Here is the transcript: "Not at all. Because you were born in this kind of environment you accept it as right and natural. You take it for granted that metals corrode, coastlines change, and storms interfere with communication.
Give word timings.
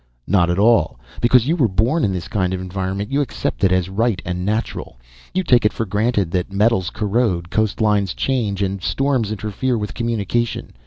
"Not 0.25 0.49
at 0.49 0.57
all. 0.57 0.99
Because 1.21 1.47
you 1.47 1.55
were 1.55 1.67
born 1.67 2.03
in 2.03 2.11
this 2.11 2.27
kind 2.27 2.55
of 2.55 2.59
environment 2.59 3.11
you 3.11 3.21
accept 3.21 3.63
it 3.63 3.71
as 3.71 3.87
right 3.87 4.19
and 4.25 4.43
natural. 4.43 4.97
You 5.31 5.43
take 5.43 5.63
it 5.63 5.71
for 5.73 5.85
granted 5.85 6.31
that 6.31 6.51
metals 6.51 6.89
corrode, 6.89 7.51
coastlines 7.51 8.15
change, 8.15 8.63
and 8.63 8.81
storms 8.81 9.31
interfere 9.31 9.77
with 9.77 9.93
communication. 9.93 10.71